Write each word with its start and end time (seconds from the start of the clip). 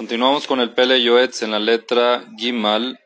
Continuamos 0.00 0.46
con 0.46 0.60
el 0.60 0.72
Pele 0.72 1.02
Yoetz 1.02 1.42
en 1.42 1.50
la 1.50 1.58
letra 1.58 2.24
Gimal. 2.38 2.98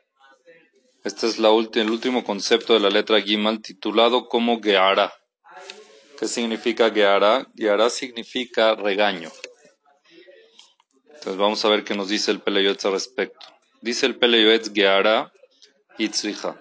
Este 1.02 1.26
es 1.26 1.40
el 1.40 1.90
último 1.90 2.22
concepto 2.22 2.72
de 2.72 2.78
la 2.78 2.88
letra 2.88 3.20
Gimal 3.20 3.60
titulado 3.60 4.28
como 4.28 4.62
Geara. 4.62 5.12
¿Qué 6.16 6.28
significa 6.28 6.92
Geara? 6.92 7.48
Geara 7.56 7.90
significa 7.90 8.76
regaño. 8.76 9.28
Entonces 11.06 11.36
vamos 11.36 11.64
a 11.64 11.68
ver 11.68 11.82
qué 11.82 11.96
nos 11.96 12.10
dice 12.10 12.30
el 12.30 12.38
Pele 12.38 12.62
Yoetz 12.62 12.84
al 12.84 12.92
respecto. 12.92 13.44
Dice 13.80 14.06
el 14.06 14.14
Pele 14.14 14.40
Yoetz 14.40 14.72
Geara 14.72 15.32
Itzriha. 15.98 16.60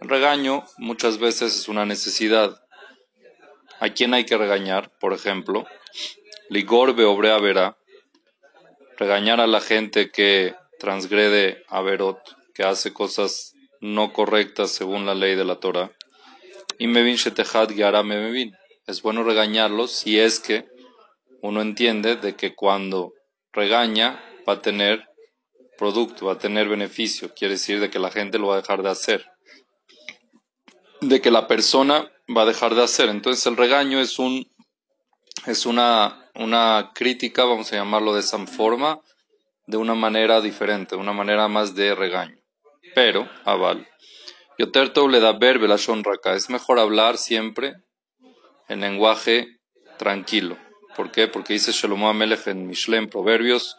El 0.00 0.08
regaño 0.08 0.62
muchas 0.78 1.18
veces 1.18 1.52
es 1.56 1.68
una 1.68 1.84
necesidad. 1.84 2.62
¿A 3.80 3.88
quién 3.88 4.14
hay 4.14 4.24
que 4.24 4.38
regañar? 4.38 4.92
Por 5.00 5.12
ejemplo, 5.12 5.66
Ligor 6.48 6.94
Beobrea 6.94 7.38
Verá 7.38 7.76
regañar 9.02 9.40
a 9.40 9.48
la 9.48 9.60
gente 9.60 10.12
que 10.12 10.54
transgrede 10.78 11.64
a 11.68 11.80
Verot, 11.82 12.20
que 12.54 12.62
hace 12.62 12.92
cosas 12.92 13.52
no 13.80 14.12
correctas 14.12 14.70
según 14.70 15.06
la 15.06 15.16
ley 15.16 15.34
de 15.34 15.44
la 15.44 15.56
Torah. 15.56 15.90
Y 16.78 16.86
Mevin 16.86 17.16
Shetehad 17.16 17.70
Gyara 17.70 18.04
Mevin. 18.04 18.52
Es 18.86 19.02
bueno 19.02 19.24
regañarlos 19.24 19.90
si 19.90 20.20
es 20.20 20.38
que 20.38 20.66
uno 21.40 21.62
entiende 21.62 22.14
de 22.14 22.36
que 22.36 22.54
cuando 22.54 23.12
regaña 23.52 24.22
va 24.48 24.54
a 24.54 24.62
tener 24.62 25.08
producto, 25.76 26.26
va 26.26 26.34
a 26.34 26.38
tener 26.38 26.68
beneficio. 26.68 27.34
Quiere 27.34 27.54
decir 27.54 27.80
de 27.80 27.90
que 27.90 27.98
la 27.98 28.12
gente 28.12 28.38
lo 28.38 28.48
va 28.48 28.54
a 28.54 28.60
dejar 28.60 28.84
de 28.84 28.90
hacer. 28.90 29.26
De 31.00 31.20
que 31.20 31.32
la 31.32 31.48
persona 31.48 32.08
va 32.36 32.42
a 32.42 32.46
dejar 32.46 32.76
de 32.76 32.84
hacer. 32.84 33.08
Entonces 33.08 33.44
el 33.46 33.56
regaño 33.56 34.00
es 34.00 34.20
un 34.20 34.46
es 35.46 35.66
una, 35.66 36.21
una 36.34 36.92
crítica, 36.94 37.44
vamos 37.44 37.72
a 37.72 37.76
llamarlo 37.76 38.14
de 38.14 38.20
esa 38.20 38.38
forma, 38.46 39.00
de 39.66 39.76
una 39.76 39.94
manera 39.94 40.40
diferente, 40.40 40.96
una 40.96 41.12
manera 41.12 41.48
más 41.48 41.74
de 41.74 41.94
regaño. 41.94 42.36
Pero, 42.94 43.28
aval, 43.44 43.88
Yoterto 44.58 45.08
le 45.08 45.20
da 45.20 45.32
verbe 45.32 45.68
la 45.68 45.76
raka. 46.02 46.34
Es 46.34 46.50
mejor 46.50 46.78
hablar 46.78 47.16
siempre 47.16 47.74
en 48.68 48.80
lenguaje 48.80 49.58
tranquilo. 49.98 50.58
¿Por 50.96 51.10
qué? 51.10 51.28
Porque 51.28 51.54
dice 51.54 51.72
Shlomo 51.72 52.08
Amelech 52.08 52.46
en 52.48 52.66
Mishlem, 52.66 53.08
Proverbios 53.08 53.76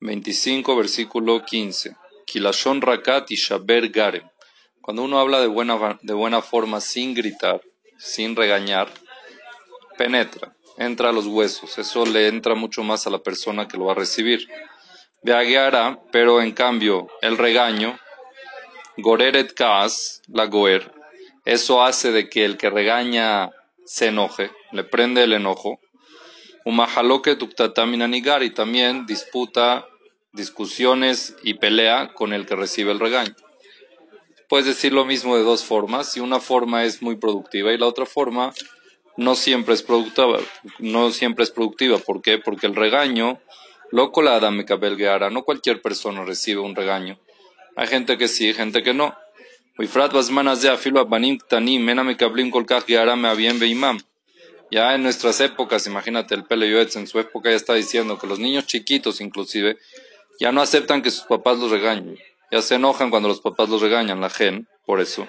25, 0.00 0.76
versículo 0.76 1.44
15. 1.44 1.96
Kilashon 2.26 2.82
rakat 2.82 3.30
y 3.30 3.36
shaber 3.36 3.88
garem. 3.88 4.28
Cuando 4.80 5.02
uno 5.02 5.18
habla 5.18 5.40
de 5.40 5.46
buena, 5.46 5.98
de 6.02 6.12
buena 6.12 6.42
forma, 6.42 6.80
sin 6.80 7.14
gritar, 7.14 7.62
sin 7.96 8.36
regañar, 8.36 8.88
penetra 9.96 10.54
entra 10.84 11.10
a 11.10 11.12
los 11.12 11.26
huesos. 11.26 11.78
Eso 11.78 12.04
le 12.06 12.28
entra 12.28 12.54
mucho 12.54 12.82
más 12.82 13.06
a 13.06 13.10
la 13.10 13.22
persona 13.22 13.68
que 13.68 13.76
lo 13.76 13.86
va 13.86 13.92
a 13.92 13.96
recibir. 13.96 14.48
Veagueara, 15.22 16.00
pero 16.10 16.42
en 16.42 16.52
cambio 16.52 17.08
el 17.20 17.38
regaño, 17.38 17.98
goreret 18.96 19.54
kaas, 19.54 20.22
la 20.26 20.46
goer, 20.46 20.92
eso 21.44 21.82
hace 21.82 22.12
de 22.12 22.28
que 22.28 22.44
el 22.44 22.56
que 22.56 22.70
regaña 22.70 23.50
se 23.84 24.08
enoje, 24.08 24.50
le 24.70 24.84
prende 24.84 25.24
el 25.24 25.32
enojo. 25.32 25.80
Umahaloke 26.64 27.36
nigar 28.08 28.44
y 28.44 28.50
también 28.50 29.06
disputa, 29.06 29.86
discusiones 30.32 31.36
y 31.42 31.54
pelea 31.54 32.14
con 32.14 32.32
el 32.32 32.46
que 32.46 32.54
recibe 32.54 32.92
el 32.92 33.00
regaño. 33.00 33.34
Puedes 34.48 34.66
decir 34.66 34.92
lo 34.92 35.04
mismo 35.04 35.36
de 35.36 35.42
dos 35.42 35.64
formas, 35.64 36.16
y 36.16 36.20
una 36.20 36.38
forma 36.38 36.84
es 36.84 37.02
muy 37.02 37.16
productiva 37.16 37.72
y 37.72 37.78
la 37.78 37.86
otra 37.86 38.06
forma 38.06 38.52
no 39.16 39.34
siempre 39.34 39.74
es 39.74 39.82
productiva. 39.82 40.38
No 40.78 41.10
siempre 41.10 41.44
es 41.44 41.50
productiva. 41.50 41.98
¿Por 41.98 42.22
qué? 42.22 42.38
Porque 42.38 42.66
el 42.66 42.74
regaño, 42.74 43.40
loco 43.90 44.22
la 44.22 44.50
me 44.50 44.64
cabelgueara, 44.64 45.30
no 45.30 45.42
cualquier 45.42 45.82
persona 45.82 46.24
recibe 46.24 46.60
un 46.60 46.74
regaño. 46.74 47.18
Hay 47.76 47.86
gente 47.86 48.18
que 48.18 48.28
sí, 48.28 48.52
gente 48.52 48.82
que 48.82 48.94
no. 48.94 49.16
Ya 54.70 54.94
en 54.94 55.02
nuestras 55.02 55.40
épocas, 55.40 55.86
imagínate 55.86 56.34
el 56.34 56.44
Pele 56.44 56.70
Yoetz 56.70 56.96
en 56.96 57.06
su 57.06 57.18
época 57.18 57.50
ya 57.50 57.56
está 57.56 57.74
diciendo 57.74 58.18
que 58.18 58.26
los 58.26 58.38
niños 58.38 58.66
chiquitos 58.66 59.20
inclusive 59.20 59.78
ya 60.40 60.52
no 60.52 60.62
aceptan 60.62 61.02
que 61.02 61.10
sus 61.10 61.24
papás 61.24 61.58
los 61.58 61.70
regañen. 61.70 62.18
Ya 62.50 62.62
se 62.62 62.76
enojan 62.76 63.10
cuando 63.10 63.28
los 63.28 63.40
papás 63.40 63.68
los 63.68 63.80
regañan, 63.80 64.20
la 64.20 64.30
gen, 64.30 64.68
por 64.84 65.00
eso. 65.00 65.26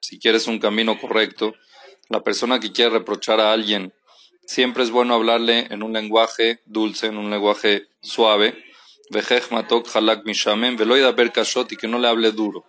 Si 0.00 0.18
quieres 0.18 0.48
un 0.48 0.58
camino 0.58 0.98
correcto, 0.98 1.54
la 2.08 2.24
persona 2.24 2.58
que 2.58 2.72
quiere 2.72 2.90
reprochar 2.90 3.38
a 3.38 3.52
alguien, 3.52 3.94
siempre 4.44 4.82
es 4.82 4.90
bueno 4.90 5.14
hablarle 5.14 5.68
en 5.70 5.84
un 5.84 5.92
lenguaje 5.92 6.62
dulce, 6.66 7.06
en 7.06 7.16
un 7.16 7.30
lenguaje 7.30 7.86
suave. 8.00 8.60
y 11.70 11.76
que 11.76 11.86
no 11.86 12.00
le 12.00 12.08
hable 12.08 12.32
duro. 12.32 12.64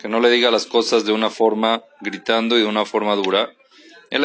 Que 0.00 0.08
no 0.08 0.18
le 0.18 0.28
diga 0.28 0.50
las 0.50 0.66
cosas 0.66 1.04
de 1.04 1.12
una 1.12 1.30
forma 1.30 1.84
gritando 2.00 2.58
y 2.58 2.62
de 2.62 2.66
una 2.66 2.86
forma 2.86 3.14
dura. 3.14 3.54
El 4.10 4.24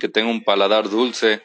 que 0.00 0.08
tenga 0.08 0.30
un 0.30 0.42
paladar 0.42 0.90
dulce. 0.90 1.44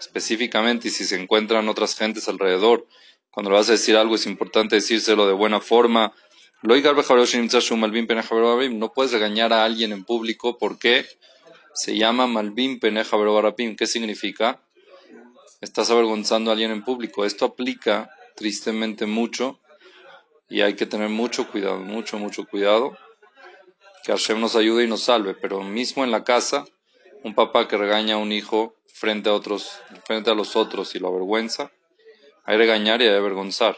Específicamente, 0.00 0.88
y 0.88 0.90
si 0.90 1.04
se 1.04 1.20
encuentran 1.20 1.68
otras 1.68 1.94
gentes 1.94 2.26
alrededor 2.26 2.86
cuando 3.34 3.50
le 3.50 3.56
vas 3.56 3.68
a 3.68 3.72
decir 3.72 3.96
algo 3.96 4.14
es 4.14 4.26
importante 4.26 4.76
decírselo 4.76 5.26
de 5.26 5.32
buena 5.32 5.60
forma. 5.60 6.12
No 6.62 6.74
puedes 8.92 9.12
regañar 9.12 9.52
a 9.52 9.64
alguien 9.64 9.90
en 9.90 10.04
público 10.04 10.56
porque 10.56 11.04
se 11.74 11.98
llama 11.98 12.28
Malvin 12.28 12.78
Peneja 12.78 13.16
¿Qué 13.76 13.86
significa? 13.86 14.60
Estás 15.60 15.90
avergonzando 15.90 16.50
a 16.50 16.52
alguien 16.52 16.70
en 16.70 16.84
público. 16.84 17.24
Esto 17.24 17.44
aplica 17.44 18.08
tristemente 18.36 19.04
mucho 19.04 19.58
y 20.48 20.60
hay 20.60 20.74
que 20.74 20.86
tener 20.86 21.08
mucho 21.08 21.50
cuidado, 21.50 21.80
mucho, 21.80 22.18
mucho 22.18 22.46
cuidado. 22.46 22.96
Que 24.04 24.12
Hashem 24.12 24.40
nos 24.40 24.54
ayude 24.54 24.84
y 24.84 24.86
nos 24.86 25.02
salve. 25.02 25.34
Pero 25.34 25.60
mismo 25.62 26.04
en 26.04 26.12
la 26.12 26.22
casa, 26.22 26.66
un 27.24 27.34
papá 27.34 27.66
que 27.66 27.76
regaña 27.76 28.14
a 28.14 28.18
un 28.18 28.30
hijo 28.30 28.76
frente 28.86 29.28
a 29.28 29.32
otros, 29.32 29.80
frente 30.04 30.30
a 30.30 30.34
los 30.34 30.54
otros 30.54 30.94
y 30.94 31.00
lo 31.00 31.08
avergüenza, 31.08 31.72
hay 32.44 32.56
regañar 32.56 33.00
y 33.02 33.06
hay 33.06 33.14
avergonzar. 33.14 33.76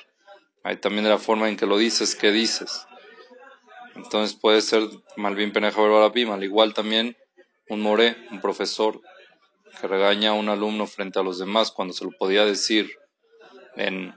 Hay 0.62 0.77
también 0.77 1.04
de 1.04 1.10
la 1.10 1.19
forma 1.19 1.49
en 1.49 1.56
que 1.56 1.66
lo 1.66 1.78
dices, 1.78 2.16
qué 2.16 2.32
dices. 2.32 2.87
Entonces 3.94 4.37
puede 4.37 4.60
ser 4.60 4.82
Malvin 5.16 5.53
Peneja 5.53 5.81
al 5.81 6.44
igual 6.44 6.75
también 6.75 7.16
un 7.69 7.81
moré, 7.81 8.16
un 8.31 8.41
profesor, 8.41 9.00
que 9.81 9.87
regaña 9.87 10.31
a 10.31 10.34
un 10.34 10.49
alumno 10.49 10.87
frente 10.87 11.19
a 11.19 11.22
los 11.22 11.38
demás 11.38 11.71
cuando 11.71 11.94
se 11.94 12.04
lo 12.04 12.10
podía 12.10 12.44
decir 12.44 12.91
en 13.77 14.15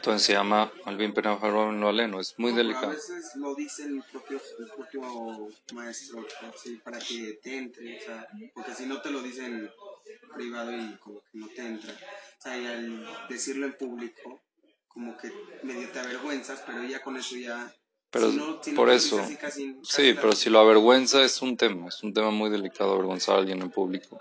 entonces 0.00 0.22
se 0.22 0.32
llama 0.32 0.72
Malvin 0.86 1.12
Peneja 1.12 1.46
lo 1.50 1.88
aleno, 1.88 2.20
es 2.20 2.34
muy 2.38 2.52
delicado. 2.52 2.86
A 2.86 2.94
veces 2.94 3.36
lo 3.36 3.54
dice 3.54 3.82
el 3.82 4.02
propio, 4.10 4.40
el 4.58 4.70
propio 4.70 5.48
maestro 5.74 6.26
para 6.82 6.98
que 6.98 7.38
te 7.42 7.58
entre, 7.58 7.98
o 7.98 8.00
sea, 8.00 8.26
porque 8.54 8.74
si 8.74 8.86
no 8.86 9.02
te 9.02 9.10
lo 9.10 9.20
dicen 9.20 9.70
privado 10.34 10.72
y 10.72 10.96
como 10.98 11.20
que 11.20 11.38
no 11.38 11.48
te 11.48 11.66
entra. 11.66 11.92
O 11.92 12.42
sea, 12.42 12.58
y 12.58 12.66
al 12.66 13.06
decirlo 13.28 13.66
en 13.66 13.76
público, 13.76 14.40
como 14.88 15.16
que 15.16 15.32
medio 15.62 15.88
te 15.90 16.00
avergüenzas, 16.00 16.62
pero 16.66 16.82
ya 16.84 17.02
con 17.02 17.16
eso 17.16 17.36
ya... 17.36 17.72
Pero 18.12 18.60
por 18.74 18.90
eso, 18.90 19.24
sí, 19.84 20.14
pero 20.14 20.32
si 20.32 20.50
lo 20.50 20.58
avergüenza 20.58 21.22
es 21.22 21.40
un 21.42 21.56
tema, 21.56 21.86
es 21.86 22.02
un 22.02 22.12
tema 22.12 22.32
muy 22.32 22.50
delicado 22.50 22.94
avergonzar 22.94 23.36
a 23.36 23.38
alguien 23.38 23.62
en 23.62 23.70
público. 23.70 24.20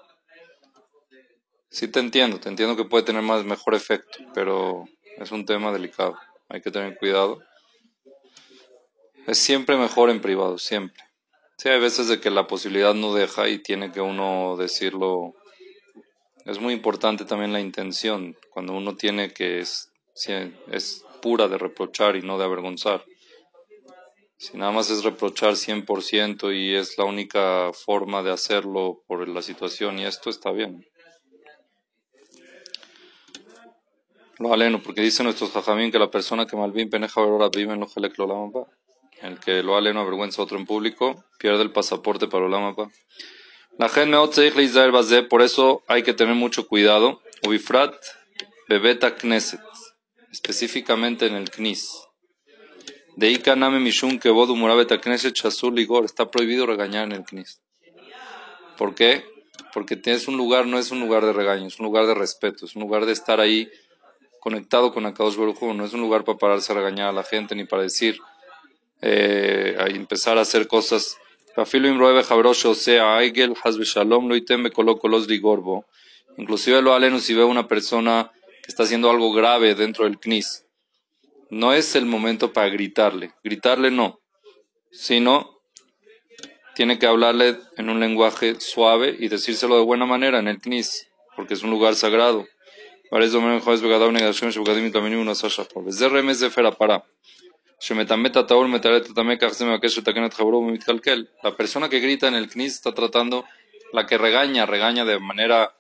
Sí 1.71 1.87
te 1.87 1.99
entiendo, 1.99 2.39
te 2.39 2.49
entiendo 2.49 2.75
que 2.75 2.85
puede 2.87 3.03
tener 3.03 3.23
más 3.23 3.45
mejor 3.45 3.73
efecto, 3.73 4.19
pero 4.35 4.85
es 5.17 5.31
un 5.31 5.43
tema 5.43 5.71
delicado, 5.71 6.15
hay 6.49 6.61
que 6.61 6.69
tener 6.69 6.99
cuidado. 6.99 7.41
Es 9.25 9.39
siempre 9.39 9.75
mejor 9.75 10.11
en 10.11 10.21
privado, 10.21 10.59
siempre. 10.59 11.03
Sí, 11.57 11.69
hay 11.69 11.79
veces 11.79 12.07
de 12.07 12.21
que 12.21 12.29
la 12.29 12.47
posibilidad 12.47 12.93
no 12.93 13.13
deja 13.15 13.49
y 13.49 13.57
tiene 13.57 13.91
que 13.91 14.01
uno 14.01 14.55
decirlo 14.55 15.33
es 16.45 16.59
muy 16.59 16.73
importante 16.73 17.25
también 17.25 17.53
la 17.53 17.59
intención, 17.59 18.37
cuando 18.49 18.73
uno 18.73 18.95
tiene 18.95 19.33
que 19.33 19.59
es, 19.59 19.91
es 20.71 21.05
pura 21.21 21.47
de 21.47 21.57
reprochar 21.57 22.15
y 22.15 22.21
no 22.21 22.37
de 22.37 22.45
avergonzar. 22.45 23.05
Si 24.37 24.57
nada 24.57 24.71
más 24.71 24.89
es 24.89 25.03
reprochar 25.03 25.55
100% 25.55 26.55
y 26.55 26.73
es 26.73 26.97
la 26.97 27.03
única 27.03 27.71
forma 27.73 28.23
de 28.23 28.31
hacerlo 28.31 29.03
por 29.05 29.27
la 29.27 29.41
situación 29.41 29.99
y 29.99 30.05
esto 30.05 30.29
está 30.29 30.51
bien. 30.51 30.85
Lo 34.37 34.53
aleno, 34.53 34.81
porque 34.81 35.01
dicen 35.01 35.25
nuestros 35.25 35.51
jajamín 35.51 35.91
que 35.91 35.99
la 35.99 36.09
persona 36.09 36.47
que 36.47 36.55
malvin 36.55 36.89
peneja 36.89 37.21
vive 37.53 37.73
en 37.73 37.81
lo 37.81 37.87
El 39.21 39.39
que 39.41 39.61
lo 39.61 39.75
aleno 39.75 39.99
avergüenza 39.99 40.41
a 40.41 40.45
otro 40.45 40.57
en 40.57 40.65
público 40.65 41.25
pierde 41.37 41.61
el 41.61 41.71
pasaporte 41.71 42.27
para 42.27 42.45
el 43.79 44.11
lamapa. 44.11 45.01
La 45.01 45.09
gente 45.09 45.23
por 45.23 45.41
eso 45.41 45.83
hay 45.87 46.03
que 46.03 46.13
tener 46.13 46.35
mucho 46.35 46.67
cuidado. 46.67 47.21
Ubifrat 47.47 47.95
bebeta 48.67 49.15
knesset, 49.15 49.61
específicamente 50.31 51.25
en 51.25 51.35
el 51.35 51.49
knis. 51.49 51.89
De 53.15 53.31
Ikaname 53.31 53.79
Mishun 53.79 54.19
que 54.19 54.29
bodu 54.29 54.55
murabeta 54.55 54.99
knesset 54.99 55.33
shasul 55.33 55.75
ligor, 55.75 56.05
está 56.05 56.29
prohibido 56.29 56.65
regañar 56.65 57.05
en 57.05 57.13
el 57.13 57.23
knis. 57.23 57.61
¿Por 58.77 58.93
qué? 58.93 59.25
Porque 59.73 59.95
tienes 59.95 60.27
un 60.27 60.37
lugar, 60.37 60.67
no 60.67 60.77
es 60.77 60.91
un 60.91 60.99
lugar 60.99 61.25
de 61.25 61.33
regaño, 61.33 61.67
es 61.67 61.79
un 61.79 61.85
lugar 61.85 62.05
de 62.05 62.13
respeto, 62.13 62.65
es 62.65 62.75
un 62.75 62.81
lugar 62.81 63.05
de 63.05 63.13
estar 63.13 63.39
ahí 63.39 63.69
conectado 64.39 64.93
con 64.93 65.05
Akadosh 65.05 65.35
Baruj. 65.35 65.61
No 65.73 65.85
es 65.85 65.93
un 65.93 66.01
lugar 66.01 66.23
para 66.23 66.37
pararse 66.37 66.71
a 66.71 66.75
regañar 66.75 67.09
a 67.09 67.11
la 67.11 67.23
gente 67.23 67.55
ni 67.55 67.65
para 67.65 67.83
decir, 67.83 68.19
eh, 69.01 69.75
a 69.79 69.87
empezar 69.87 70.37
a 70.37 70.41
hacer 70.41 70.67
cosas. 70.67 71.17
Inclusive 76.37 76.81
lo 76.81 76.93
aleno 76.93 77.19
si 77.19 77.33
ve 77.33 77.43
una 77.43 77.67
persona 77.67 78.31
que 78.63 78.69
está 78.69 78.83
haciendo 78.83 79.09
algo 79.09 79.33
grave 79.33 79.75
dentro 79.75 80.05
del 80.05 80.19
knis. 80.19 80.65
No 81.49 81.73
es 81.73 81.95
el 81.95 82.05
momento 82.05 82.53
para 82.53 82.69
gritarle. 82.69 83.33
Gritarle 83.43 83.91
no. 83.91 84.19
Sino 84.91 85.59
tiene 86.75 86.99
que 86.99 87.07
hablarle 87.07 87.57
en 87.75 87.89
un 87.89 87.99
lenguaje 87.99 88.59
suave 88.59 89.15
y 89.19 89.27
decírselo 89.27 89.77
de 89.77 89.83
buena 89.83 90.05
manera 90.05 90.39
en 90.39 90.47
el 90.47 90.59
knis. 90.59 91.09
Porque 91.35 91.55
es 91.55 91.63
un 91.63 91.71
lugar 91.71 91.95
sagrado. 91.95 92.47
La 101.41 101.55
persona 101.55 101.89
que 101.89 101.99
grita 101.99 102.27
en 102.27 102.35
el 102.35 102.49
knis 102.49 102.73
está 102.73 102.93
tratando, 102.93 103.45
la 103.93 104.05
que 104.05 104.17
regaña, 104.17 104.65
regaña 104.65 105.05
de 105.05 105.19
manera 105.19 105.75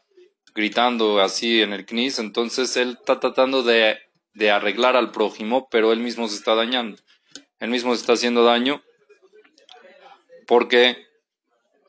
gritando 0.55 1.19
así 1.19 1.61
en 1.61 1.73
el 1.73 1.85
knis, 1.85 2.19
entonces 2.19 2.75
él 2.77 2.97
está 2.99 3.19
tratando 3.19 3.63
de, 3.63 3.97
de 4.33 4.51
arreglar 4.51 4.95
al 4.95 5.11
prójimo, 5.11 5.67
pero 5.69 5.91
él 5.91 5.99
mismo 5.99 6.27
se 6.27 6.35
está 6.35 6.55
dañando. 6.55 6.97
Él 7.59 7.69
mismo 7.69 7.93
se 7.93 8.01
está 8.01 8.13
haciendo 8.13 8.43
daño 8.43 8.81
porque 10.47 11.05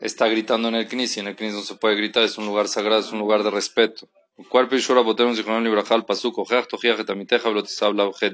está 0.00 0.26
gritando 0.26 0.68
en 0.68 0.74
el 0.74 0.88
knis 0.88 1.16
y 1.16 1.20
en 1.20 1.28
el 1.28 1.36
knis 1.36 1.54
no 1.54 1.62
se 1.62 1.76
puede 1.76 1.94
gritar, 1.94 2.24
es 2.24 2.36
un 2.36 2.46
lugar 2.46 2.68
sagrado, 2.68 3.00
es 3.00 3.12
un 3.12 3.18
lugar 3.18 3.42
de 3.42 3.50
respeto. 3.50 4.08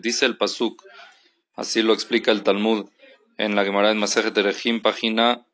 Dice 0.02 0.26
el 0.26 0.36
pasuk, 0.36 0.82
así 1.56 1.82
lo 1.82 1.92
explica 1.92 2.30
el 2.30 2.42
Talmud 2.42 2.88
en 3.38 3.56
la 3.56 3.64
Gemara 3.64 3.88
de 3.88 3.94
Masejet 3.94 4.36
Erechim, 4.38 4.80
página 4.80 5.46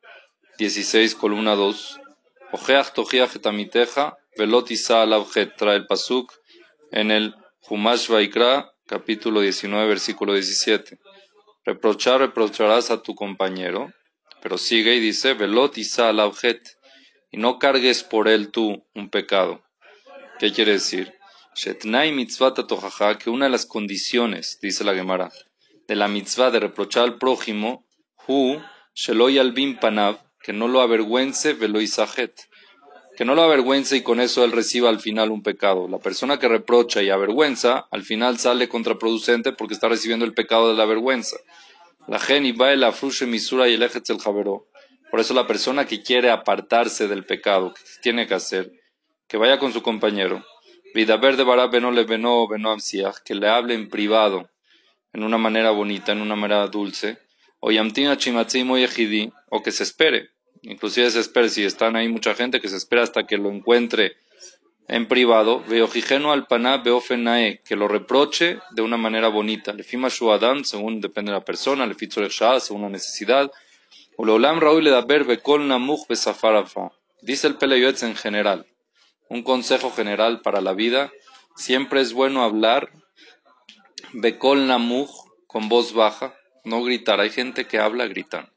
16, 0.57 1.15
columna 1.15 1.55
2. 1.55 1.99
Ojeach 2.51 2.93
tojiach 2.93 3.35
etamiteja 3.35 4.17
velotisa 4.37 5.01
alabjet. 5.01 5.55
Trae 5.55 5.77
el 5.77 5.87
pasuk 5.87 6.31
en 6.91 7.11
el 7.11 7.35
Humash 7.69 8.07
Vaikra, 8.09 8.71
capítulo 8.85 9.41
19, 9.41 9.87
versículo 9.87 10.33
17. 10.33 10.99
Reprochar, 11.65 12.19
reprocharás 12.19 12.91
a 12.91 13.01
tu 13.01 13.15
compañero, 13.15 13.91
pero 14.41 14.57
sigue 14.57 14.95
y 14.95 14.99
dice, 14.99 15.33
velotisa 15.33 16.09
alabjet. 16.09 16.61
Y 17.31 17.37
no 17.37 17.57
cargues 17.57 18.03
por 18.03 18.27
él 18.27 18.51
tú 18.51 18.85
un 18.93 19.09
pecado. 19.09 19.63
¿Qué 20.39 20.51
quiere 20.51 20.73
decir? 20.73 21.13
que 23.19 23.29
una 23.29 23.45
de 23.45 23.51
las 23.51 23.65
condiciones, 23.65 24.59
dice 24.61 24.83
la 24.83 24.93
Gemara, 24.93 25.31
de 25.87 25.95
la 25.95 26.07
mitzvah 26.07 26.51
de 26.51 26.59
reprochar 26.59 27.03
al 27.03 27.17
prójimo, 27.17 27.85
hu 28.27 28.57
sheloy 28.93 29.39
albin 29.39 29.77
panav, 29.79 30.19
que 30.41 30.53
no 30.53 30.67
lo 30.67 30.81
avergüence 30.81 31.53
veloy 31.53 31.89
que 33.15 33.25
no 33.25 33.35
lo 33.35 33.43
avergüence 33.43 33.97
y 33.97 34.01
con 34.01 34.19
eso 34.19 34.43
él 34.43 34.51
reciba 34.51 34.89
al 34.89 34.99
final 34.99 35.29
un 35.29 35.43
pecado. 35.43 35.87
La 35.87 35.99
persona 35.99 36.39
que 36.39 36.47
reprocha 36.47 37.03
y 37.03 37.09
avergüenza, 37.11 37.87
al 37.91 38.03
final 38.03 38.39
sale 38.39 38.67
contraproducente 38.67 39.53
porque 39.53 39.75
está 39.75 39.87
recibiendo 39.87 40.25
el 40.25 40.33
pecado 40.33 40.69
de 40.69 40.75
la 40.75 40.85
vergüenza. 40.85 41.37
La 42.07 42.19
geni 42.19 42.53
va 42.53 42.73
el 42.73 42.83
afrushe 42.83 43.27
misura 43.27 43.69
y 43.69 43.75
el 43.75 43.83
el 43.83 44.19
javeró. 44.19 44.67
Por 45.11 45.19
eso 45.19 45.35
la 45.35 45.45
persona 45.45 45.85
que 45.85 46.01
quiere 46.01 46.31
apartarse 46.31 47.07
del 47.07 47.23
pecado, 47.23 47.73
¿qué 47.75 47.83
tiene 48.01 48.25
que 48.25 48.33
hacer? 48.33 48.71
que 49.33 49.37
vaya 49.37 49.57
con 49.57 49.73
su 49.73 49.81
compañero, 49.81 50.45
Vidaber 50.93 51.37
de 51.37 51.43
Barab 51.43 51.71
Beno 51.71 52.47
que 53.25 53.33
le 53.33 53.49
hable 53.49 53.73
en 53.73 53.89
privado, 53.89 54.47
en 55.13 55.23
una 55.23 55.37
manera 55.37 55.71
bonita, 55.71 56.11
en 56.11 56.21
una 56.21 56.35
manera 56.35 56.67
dulce, 56.67 57.19
o 57.59 57.71
Yamtina 57.71 58.17
Chimatzim 58.17 58.69
o 59.49 59.63
que 59.63 59.71
se 59.71 59.83
espere, 59.83 60.31
inclusive 60.63 61.09
se 61.11 61.19
espere, 61.19 61.49
si 61.49 61.63
están 61.63 61.95
ahí 61.95 62.09
mucha 62.09 62.33
gente, 62.35 62.59
que 62.59 62.67
se 62.67 62.77
espera 62.77 63.03
hasta 63.03 63.25
que 63.25 63.37
lo 63.37 63.49
encuentre 63.49 64.17
en 64.87 65.07
privado, 65.07 65.63
veo 65.67 65.89
al 66.31 66.47
paná, 66.47 66.83
que 66.83 67.75
lo 67.75 67.87
reproche 67.87 68.59
de 68.71 68.81
una 68.81 68.97
manera 68.97 69.29
bonita, 69.29 69.71
le 69.71 69.83
fima 69.83 70.09
adam, 70.31 70.65
según 70.65 70.99
depende 70.99 71.31
de 71.31 71.37
la 71.37 71.45
persona, 71.45 71.85
le 71.85 71.95
fitzor 71.95 72.29
según 72.59 72.81
la 72.81 72.89
necesidad, 72.89 73.51
o 74.17 74.25
lo 74.25 74.37
lam 74.39 74.59
raúl 74.59 74.83
le 74.83 74.89
da 74.89 75.01
ver 75.01 75.23
bekol 75.23 75.67
namuch 75.67 76.07
besafarafa, 76.07 76.91
dice 77.21 77.47
el 77.47 77.55
Peleyotz 77.55 78.03
en 78.03 78.15
general, 78.15 78.65
un 79.29 79.41
consejo 79.41 79.91
general 79.91 80.41
para 80.41 80.59
la 80.59 80.73
vida, 80.73 81.11
siempre 81.55 82.01
es 82.01 82.13
bueno 82.13 82.43
hablar 82.43 82.91
Bekol 84.15 84.67
Namuj 84.67 85.09
con 85.47 85.69
voz 85.69 85.93
baja, 85.93 86.35
no 86.63 86.83
gritar. 86.83 87.19
Hay 87.19 87.31
gente 87.31 87.65
que 87.65 87.79
habla 87.79 88.05
gritando. 88.05 88.51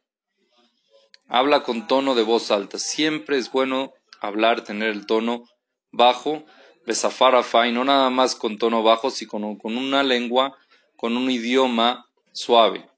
Habla 1.28 1.62
con 1.62 1.86
tono 1.86 2.14
de 2.14 2.22
voz 2.22 2.50
alta. 2.50 2.78
Siempre 2.78 3.38
es 3.38 3.50
bueno 3.50 3.94
hablar, 4.20 4.64
tener 4.64 4.90
el 4.90 5.06
tono 5.06 5.44
bajo, 5.92 6.44
besafarafa, 6.84 7.66
y 7.66 7.72
no 7.72 7.84
nada 7.84 8.10
más 8.10 8.34
con 8.34 8.58
tono 8.58 8.82
bajo, 8.82 9.10
sino 9.10 9.56
con 9.56 9.78
una 9.78 10.02
lengua, 10.02 10.54
con 10.94 11.16
un 11.16 11.30
idioma 11.30 12.06
suave. 12.32 12.90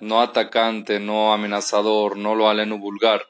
No 0.00 0.20
atacante, 0.20 0.98
no 0.98 1.32
amenazador, 1.32 2.16
no 2.16 2.34
lo 2.34 2.48
aleno 2.48 2.78
vulgar. 2.78 3.24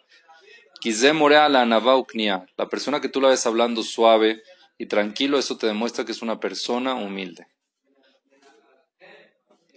La 2.57 2.69
persona 2.71 3.01
que 3.03 3.09
tú 3.11 3.21
la 3.21 3.29
ves 3.29 3.45
hablando 3.45 3.83
suave 3.83 4.43
y 4.79 4.87
tranquilo, 4.87 5.39
eso 5.39 5.59
te 5.59 5.67
demuestra 5.67 6.07
que 6.07 6.13
es 6.13 6.23
una 6.23 6.41
persona 6.41 6.95
humilde. 6.95 7.47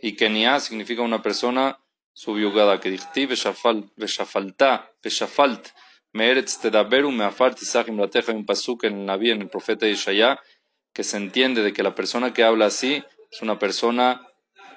Y 0.02 0.16
Kenia 0.16 0.60
significa 0.60 1.02
una 1.02 1.22
persona 1.22 1.80
subyugada. 2.14 2.80
Que 2.80 2.92
dicti 2.92 3.26
beshafalta, 3.26 4.92
beshafalt, 5.02 5.70
meeretz 6.14 6.60
tedaberu 6.60 7.12
meafart 7.12 7.62
isachim 7.62 8.00
lateja 8.00 8.32
un 8.32 8.46
pasuk 8.46 8.86
en 8.86 9.00
el 9.00 9.06
Naví, 9.06 9.32
en 9.32 9.42
el 9.42 9.50
profeta 9.50 9.88
Ishaya, 9.88 10.40
que 10.94 11.04
se 11.04 11.18
entiende 11.18 11.62
de 11.62 11.74
que 11.74 11.84
la 11.84 11.94
persona 11.94 12.34
que 12.34 12.44
habla 12.44 12.68
así 12.68 13.04
es 13.32 13.42
una 13.42 13.60
persona 13.60 14.22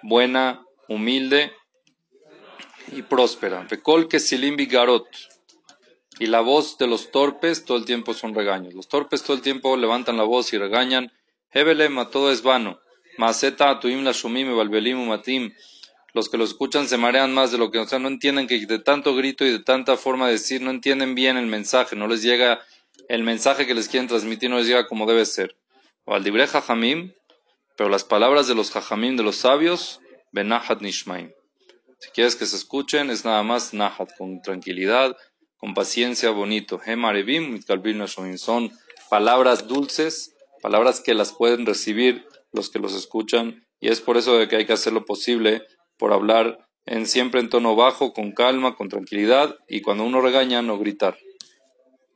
buena, 0.02 0.64
humilde 0.88 1.52
y 2.92 3.02
próspera. 3.02 3.66
Bekol 3.70 4.08
que 4.08 4.18
silim 4.18 4.56
garot 4.68 5.06
y 6.18 6.26
la 6.26 6.40
voz 6.40 6.78
de 6.78 6.88
los 6.88 7.10
torpes 7.12 7.64
todo 7.64 7.78
el 7.78 7.84
tiempo 7.84 8.14
son 8.14 8.34
regaños. 8.34 8.74
Los 8.74 8.88
torpes 8.88 9.22
todo 9.22 9.36
el 9.36 9.42
tiempo 9.42 9.76
levantan 9.76 10.16
la 10.16 10.24
voz 10.24 10.52
y 10.52 10.58
regañan. 10.58 11.12
Hebelema, 11.52 12.10
todo 12.10 12.32
es 12.32 12.42
vano. 12.42 12.80
Maseta, 13.18 13.80
tuim 13.80 14.04
la 14.04 14.12
shumim, 14.12 14.56
valbelim, 14.56 15.06
matim. 15.06 15.52
Los 16.14 16.28
que 16.28 16.38
lo 16.38 16.44
escuchan 16.44 16.88
se 16.88 16.96
marean 16.96 17.34
más 17.34 17.50
de 17.50 17.58
lo 17.58 17.70
que, 17.70 17.78
o 17.78 17.86
sea, 17.86 17.98
no 17.98 18.08
entienden 18.08 18.46
que 18.46 18.64
de 18.64 18.78
tanto 18.78 19.14
grito 19.16 19.44
y 19.44 19.50
de 19.50 19.58
tanta 19.58 19.96
forma 19.96 20.26
de 20.26 20.34
decir, 20.34 20.62
no 20.62 20.70
entienden 20.70 21.16
bien 21.16 21.36
el 21.36 21.46
mensaje, 21.46 21.96
no 21.96 22.06
les 22.06 22.22
llega 22.22 22.60
el 23.08 23.24
mensaje 23.24 23.66
que 23.66 23.74
les 23.74 23.88
quieren 23.88 24.08
transmitir, 24.08 24.48
no 24.48 24.58
les 24.58 24.68
llega 24.68 24.86
como 24.86 25.04
debe 25.06 25.26
ser. 25.26 25.56
O 26.04 26.16
pero 27.76 27.90
las 27.90 28.04
palabras 28.04 28.46
de 28.46 28.54
los 28.54 28.70
jajamim, 28.70 29.16
de 29.16 29.22
los 29.24 29.36
sabios, 29.36 30.00
benahat 30.32 30.80
nishmaim. 30.80 31.32
Si 31.98 32.10
quieres 32.10 32.36
que 32.36 32.46
se 32.46 32.56
escuchen, 32.56 33.10
es 33.10 33.24
nada 33.24 33.42
más 33.42 33.74
nahat, 33.74 34.16
con 34.16 34.40
tranquilidad, 34.42 35.16
con 35.56 35.74
paciencia, 35.74 36.30
bonito. 36.30 36.80
Son 38.36 38.72
palabras 39.10 39.66
dulces, 39.66 40.36
palabras 40.62 41.00
que 41.00 41.14
las 41.14 41.32
pueden 41.32 41.66
recibir 41.66 42.27
los 42.52 42.70
que 42.70 42.78
los 42.78 42.94
escuchan, 42.94 43.66
y 43.80 43.88
es 43.88 44.00
por 44.00 44.16
eso 44.16 44.38
de 44.38 44.48
que 44.48 44.56
hay 44.56 44.66
que 44.66 44.72
hacer 44.72 44.92
lo 44.92 45.04
posible 45.04 45.62
por 45.96 46.12
hablar 46.12 46.66
en, 46.86 47.06
siempre 47.06 47.40
en 47.40 47.48
tono 47.48 47.76
bajo, 47.76 48.12
con 48.12 48.32
calma, 48.32 48.74
con 48.74 48.88
tranquilidad, 48.88 49.56
y 49.68 49.82
cuando 49.82 50.04
uno 50.04 50.20
regaña, 50.20 50.62
no 50.62 50.78
gritar. 50.78 51.18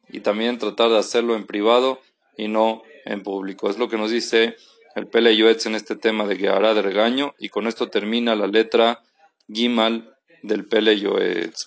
Y 0.09 0.21
también 0.21 0.59
tratar 0.59 0.91
de 0.91 0.99
hacerlo 0.99 1.37
en 1.37 1.47
privado 1.47 2.01
y 2.37 2.49
no 2.49 2.83
en 3.05 3.23
público. 3.23 3.69
Es 3.71 3.79
lo 3.79 3.89
que 3.89 3.99
nos 3.99 4.11
dice 4.11 4.57
el 4.95 5.07
Pele 5.07 5.35
en 5.35 5.75
este 5.75 5.97
tema 5.97 6.27
de 6.27 6.37
que 6.37 6.49
hará 6.49 6.75
de 6.75 6.83
regaño, 6.83 7.35
y 7.39 7.49
con 7.49 7.67
esto 7.67 7.89
termina 7.89 8.35
la 8.35 8.47
letra 8.47 9.01
Gimal 9.49 10.15
del 10.43 10.67
Pele 10.67 10.99
Yoetz. 10.99 11.67